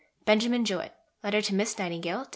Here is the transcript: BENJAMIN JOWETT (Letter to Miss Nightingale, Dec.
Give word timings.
BENJAMIN 0.25 0.65
JOWETT 0.65 0.95
(Letter 1.21 1.43
to 1.43 1.53
Miss 1.53 1.77
Nightingale, 1.77 2.21
Dec. 2.23 2.27